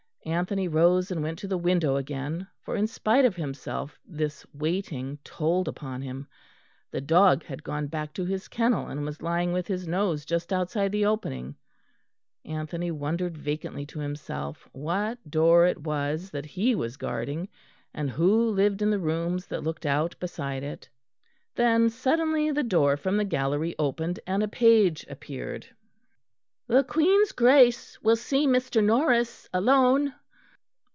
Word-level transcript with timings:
Anthony 0.23 0.67
rose 0.67 1.09
and 1.09 1.23
went 1.23 1.39
to 1.39 1.47
the 1.47 1.57
window 1.57 1.95
again, 1.95 2.45
for, 2.61 2.75
in 2.75 2.85
spite 2.85 3.25
of 3.25 3.35
himself, 3.35 3.99
this 4.05 4.45
waiting 4.53 5.17
told 5.23 5.67
upon 5.67 6.03
him. 6.03 6.27
The 6.91 7.01
dog 7.01 7.43
had 7.43 7.63
gone 7.63 7.87
back 7.87 8.13
to 8.13 8.23
his 8.23 8.47
kennel 8.47 8.85
and 8.87 9.03
was 9.03 9.23
lying 9.23 9.51
with 9.51 9.65
his 9.65 9.87
nose 9.87 10.23
just 10.23 10.53
outside 10.53 10.91
the 10.91 11.05
opening. 11.07 11.55
Anthony 12.45 12.91
wondered 12.91 13.35
vacantly 13.35 13.83
to 13.87 13.99
himself 13.99 14.69
what 14.73 15.27
door 15.29 15.65
it 15.65 15.79
was 15.79 16.29
that 16.29 16.45
he 16.45 16.75
was 16.75 16.97
guarding, 16.97 17.49
and 17.91 18.11
who 18.11 18.47
lived 18.47 18.83
in 18.83 18.91
the 18.91 18.99
rooms 18.99 19.47
that 19.47 19.63
looked 19.63 19.87
out 19.87 20.13
beside 20.19 20.61
it. 20.61 20.87
Then 21.55 21.89
suddenly 21.89 22.51
the 22.51 22.63
door 22.63 22.95
from 22.95 23.17
the 23.17 23.25
gallery 23.25 23.73
opened 23.79 24.19
and 24.27 24.43
a 24.43 24.47
page 24.47 25.03
appeared. 25.09 25.65
"The 26.67 26.85
Queen's 26.85 27.33
Grace 27.33 28.01
will 28.01 28.15
see 28.15 28.47
Mr. 28.47 28.81
Norris 28.81 29.49
alone." 29.53 30.13